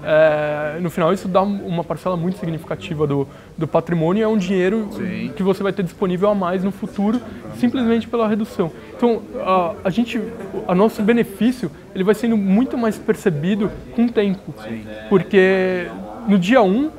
[0.03, 3.27] é, no final isso dá uma parcela muito significativa do,
[3.57, 5.31] do patrimônio e é um dinheiro Sim.
[5.35, 7.21] que você vai ter disponível a mais no futuro,
[7.55, 8.71] simplesmente pela redução.
[8.95, 10.21] Então, a, a gente,
[10.67, 14.85] a nosso benefício, ele vai sendo muito mais percebido com o tempo, Sim.
[15.09, 15.87] porque
[16.27, 16.91] no dia 1, um,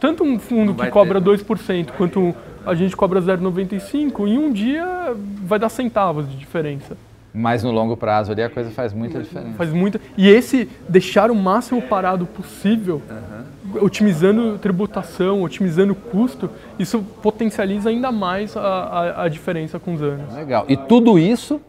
[0.00, 1.30] tanto um fundo que cobra ter.
[1.30, 2.34] 2% quanto
[2.66, 6.96] a gente cobra 0,95, em um dia vai dar centavos de diferença.
[7.38, 9.58] Mas no longo prazo ali a coisa faz muita diferença.
[9.58, 10.00] Faz muita.
[10.16, 13.84] E esse deixar o máximo parado possível, uhum.
[13.84, 20.34] otimizando tributação, otimizando custo, isso potencializa ainda mais a, a, a, diferença com os anos.
[20.34, 20.64] Legal.
[20.66, 21.60] E tudo isso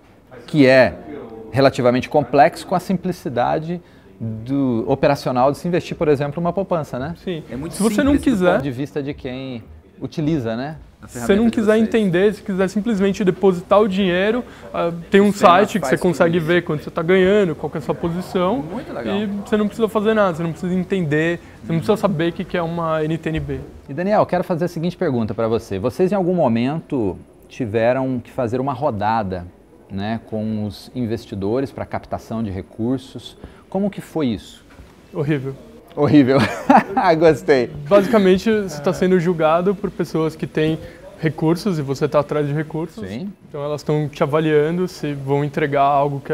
[0.45, 0.93] que é
[1.51, 3.82] relativamente complexo com a simplicidade
[4.21, 7.13] do operacional de se investir, por exemplo, uma poupança, né?
[7.21, 7.43] Sim.
[7.51, 9.62] É muito se você não quiser, do ponto de vista de quem
[10.01, 10.77] utiliza, né?
[11.08, 15.80] Se você não quiser entender, se quiser simplesmente depositar o dinheiro, uh, tem um site
[15.80, 18.64] que você consegue ver quando você está ganhando, qual é a sua posição.
[18.64, 19.16] Muito legal.
[19.16, 22.34] E você não precisa fazer nada, você não precisa entender, você não precisa saber o
[22.34, 23.60] que é uma NTNB.
[23.88, 25.78] E Daniel, quero fazer a seguinte pergunta para você.
[25.78, 29.46] Vocês em algum momento tiveram que fazer uma rodada
[29.90, 33.38] né, com os investidores para captação de recursos.
[33.70, 34.66] Como que foi isso?
[35.14, 35.56] Horrível.
[35.98, 36.38] Horrível.
[37.18, 37.72] Gostei.
[37.90, 40.78] Basicamente, você está sendo julgado por pessoas que têm
[41.20, 43.08] recursos e você está atrás de recursos.
[43.08, 43.34] Sim.
[43.50, 46.34] Então elas estão te avaliando se vão entregar algo que,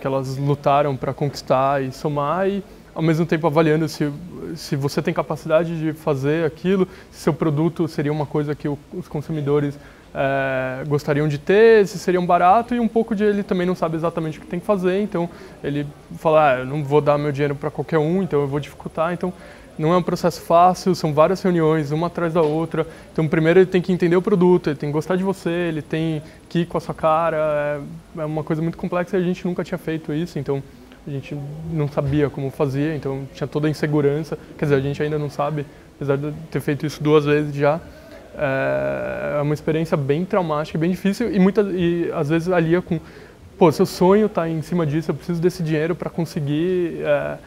[0.00, 2.60] que elas lutaram para conquistar e somar e
[2.92, 4.10] ao mesmo tempo avaliando se,
[4.56, 8.76] se você tem capacidade de fazer aquilo, se seu produto seria uma coisa que o,
[8.92, 9.78] os consumidores
[10.14, 13.74] é, gostariam de ter, se seria um barato e um pouco de ele também não
[13.74, 15.28] sabe exatamente o que tem que fazer, então
[15.62, 15.86] ele
[16.18, 19.12] fala, ah, eu não vou dar meu dinheiro para qualquer um, então eu vou dificultar,
[19.12, 19.32] então
[19.76, 22.86] não é um processo fácil, são várias reuniões, uma atrás da outra.
[23.12, 25.82] Então, primeiro ele tem que entender o produto, ele tem que gostar de você, ele
[25.82, 27.82] tem que ir com a sua cara.
[28.16, 30.62] É, é uma coisa muito complexa e a gente nunca tinha feito isso, então
[31.06, 31.36] a gente
[31.72, 34.38] não sabia como fazia, então tinha toda a insegurança.
[34.56, 37.80] Quer dizer, a gente ainda não sabe, apesar de ter feito isso duas vezes já.
[38.36, 42.98] É, é uma experiência bem traumática, bem difícil e, muitas, e às vezes alia com,
[43.56, 47.38] pô, seu sonho está em cima disso, eu preciso desse dinheiro para conseguir é,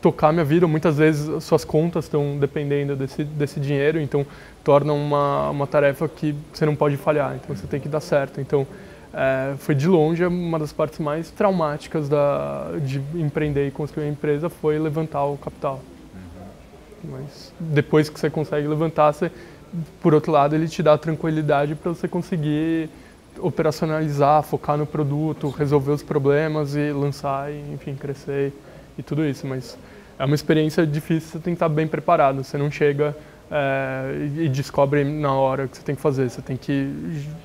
[0.00, 0.66] tocar minha vida.
[0.66, 4.26] Muitas vezes suas contas estão dependendo desse, desse dinheiro, então
[4.64, 8.40] torna uma, uma tarefa que você não pode falhar, então você tem que dar certo.
[8.40, 8.66] Então
[9.14, 14.12] é, foi de longe uma das partes mais traumáticas da, de empreender e construir uma
[14.12, 15.80] empresa foi levantar o capital.
[17.04, 19.30] Mas depois que você consegue levantar, você
[20.00, 22.90] por outro lado, ele te dá tranquilidade para você conseguir
[23.38, 28.52] operacionalizar, focar no produto, resolver os problemas e lançar, e, enfim, crescer
[28.98, 29.46] e tudo isso.
[29.46, 29.78] Mas
[30.18, 32.44] é uma experiência difícil, você tem que estar bem preparado.
[32.44, 33.16] Você não chega
[33.50, 36.28] é, e descobre na hora o que você tem que fazer.
[36.28, 36.90] Você tem que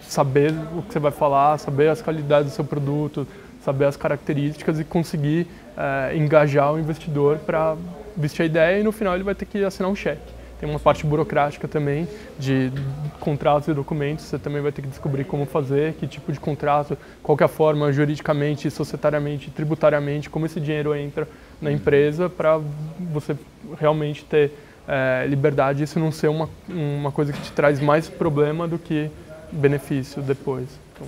[0.01, 3.27] saber o que você vai falar, saber as qualidades do seu produto,
[3.63, 7.75] saber as características e conseguir é, engajar o investidor para
[8.15, 10.37] vestir a ideia e no final ele vai ter que assinar um cheque.
[10.59, 12.07] Tem uma parte burocrática também
[12.39, 12.71] de
[13.19, 14.25] contratos e documentos.
[14.25, 17.47] Você também vai ter que descobrir como fazer, que tipo de contrato, qual é a
[17.47, 21.27] forma juridicamente, societariamente, tributariamente, como esse dinheiro entra
[21.61, 22.59] na empresa para
[23.11, 23.35] você
[23.79, 24.51] realmente ter
[24.87, 28.79] é, liberdade e isso não ser uma, uma coisa que te traz mais problema do
[28.79, 29.11] que
[29.51, 30.67] benefício depois.
[30.93, 31.07] Então,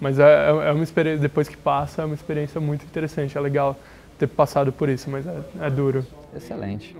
[0.00, 3.36] mas é, é, é uma experiência, depois que passa, é uma experiência muito interessante.
[3.36, 3.76] É legal
[4.18, 6.04] ter passado por isso, mas é, é duro.
[6.34, 6.96] Excelente.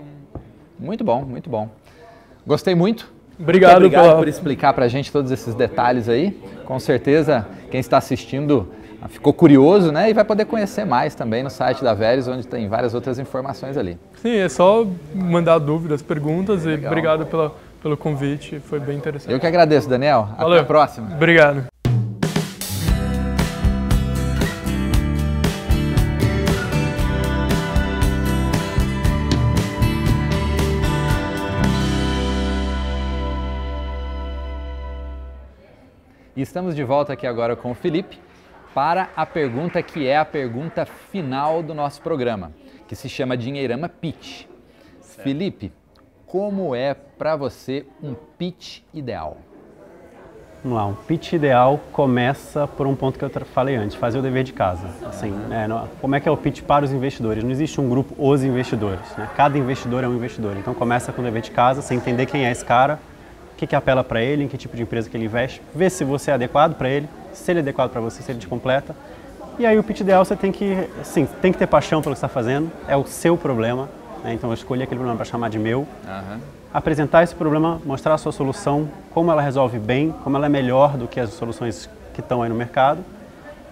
[0.81, 1.69] Muito bom, muito bom.
[2.45, 3.11] Gostei muito.
[3.39, 4.17] Obrigado, muito obrigado pela...
[4.17, 6.31] por explicar para a gente todos esses detalhes aí.
[6.65, 8.67] Com certeza, quem está assistindo
[9.09, 10.09] ficou curioso, né?
[10.09, 13.77] E vai poder conhecer mais também no site da Veres, onde tem várias outras informações
[13.77, 13.97] ali.
[14.21, 16.83] Sim, é só mandar dúvidas, perguntas Legal.
[16.83, 19.31] e obrigado pela, pelo convite, foi bem interessante.
[19.31, 20.29] Eu que agradeço, Daniel.
[20.37, 20.53] Valeu.
[20.53, 21.07] Até a próxima.
[21.15, 21.70] Obrigado.
[36.41, 38.17] E estamos de volta aqui agora com o Felipe
[38.73, 42.51] para a pergunta que é a pergunta final do nosso programa,
[42.87, 44.47] que se chama Dinheirama Pitch.
[45.01, 45.21] Certo.
[45.21, 45.71] Felipe,
[46.25, 49.37] como é para você um pitch ideal?
[50.63, 54.23] Vamos lá, um pitch ideal começa por um ponto que eu falei antes, fazer o
[54.23, 54.87] dever de casa.
[55.05, 55.67] Assim, é,
[56.01, 57.43] como é que é o pitch para os investidores?
[57.43, 59.29] Não existe um grupo os investidores, né?
[59.37, 60.57] cada investidor é um investidor.
[60.57, 62.99] Então começa com o dever de casa, você entender quem é esse cara,
[63.61, 66.03] que, que apela para ele, em que tipo de empresa que ele investe, ver se
[66.03, 68.95] você é adequado para ele, se ele é adequado para você, se ele te completa
[69.59, 72.17] E aí o pitch ideal você tem que, sim, tem que ter paixão pelo que
[72.17, 73.87] está fazendo, é o seu problema,
[74.23, 74.33] né?
[74.33, 75.81] então eu escolhi aquele problema para chamar de meu.
[75.81, 76.39] Uhum.
[76.73, 80.97] Apresentar esse problema, mostrar a sua solução, como ela resolve bem, como ela é melhor
[80.97, 83.03] do que as soluções que estão aí no mercado.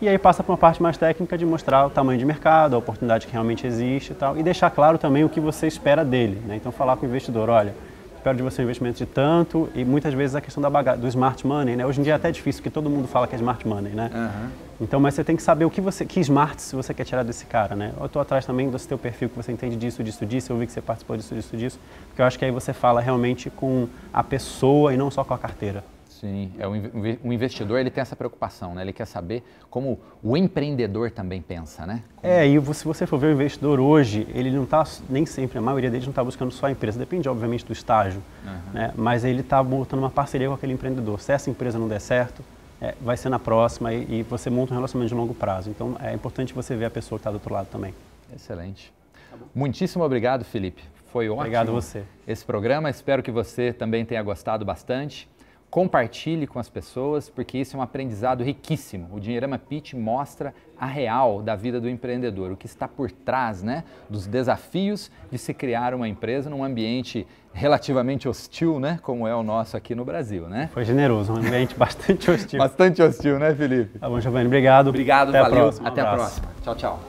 [0.02, 2.80] E aí passa para uma parte mais técnica de mostrar o tamanho de mercado, a
[2.80, 6.40] oportunidade que realmente existe e tal, e deixar claro também o que você espera dele.
[6.46, 6.58] Né?
[6.58, 7.74] Então falar com o investidor, olha,
[8.20, 11.08] espero de você um investimento de tanto e muitas vezes a questão da bagagem, do
[11.08, 11.86] smart money, né?
[11.86, 14.12] Hoje em dia é até difícil porque todo mundo fala que é smart money, né?
[14.14, 14.50] Uhum.
[14.82, 17.46] Então, mas você tem que saber o que você, que smarts você quer tirar desse
[17.46, 17.94] cara, né?
[17.98, 20.52] Eu estou atrás também do seu perfil que você entende disso, disso, disso.
[20.52, 21.80] Eu vi que você participou disso, disso, disso.
[22.08, 25.34] Porque eu acho que aí você fala realmente com a pessoa e não só com
[25.34, 25.84] a carteira.
[26.20, 28.82] Sim, é um investidor ele tem essa preocupação, né?
[28.82, 32.04] Ele quer saber como o empreendedor também pensa, né?
[32.18, 32.34] Como...
[32.34, 35.62] É, e se você for ver o investidor hoje, ele não está nem sempre, a
[35.62, 37.00] maioria deles não está buscando só a empresa.
[37.00, 38.74] Depende, obviamente, do estágio, uhum.
[38.74, 38.94] né?
[38.98, 41.22] Mas ele está montando uma parceria com aquele empreendedor.
[41.22, 42.44] Se essa empresa não der certo,
[42.82, 45.70] é, vai ser na próxima e, e, você monta um relacionamento de longo prazo.
[45.70, 47.94] Então é importante você ver a pessoa que está do outro lado também.
[48.36, 48.92] Excelente.
[49.32, 50.84] Tá Muitíssimo obrigado, Felipe.
[51.14, 51.40] Foi ótimo.
[51.40, 52.04] Obrigado você.
[52.28, 52.90] Esse programa.
[52.90, 55.30] Espero que você também tenha gostado bastante
[55.70, 59.08] compartilhe com as pessoas, porque isso é um aprendizado riquíssimo.
[59.12, 63.62] O Dinheirama Pitch mostra a real da vida do empreendedor, o que está por trás
[63.62, 69.36] né, dos desafios de se criar uma empresa num ambiente relativamente hostil, né, como é
[69.36, 70.48] o nosso aqui no Brasil.
[70.48, 70.70] Né?
[70.74, 72.60] Foi generoso, um ambiente bastante hostil.
[72.60, 74.00] bastante hostil, né, Felipe?
[74.00, 74.88] Tá bom, Giovanni, obrigado.
[74.88, 75.70] Obrigado, Até valeu.
[75.84, 76.48] A Até um a próxima.
[76.64, 77.00] Tchau, tchau.